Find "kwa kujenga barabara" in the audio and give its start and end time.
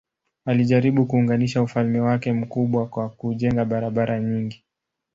2.87-4.19